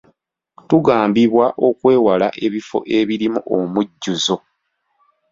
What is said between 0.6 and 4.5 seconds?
Tugambibwa okwewala ebifo ebirimu omujjuzo.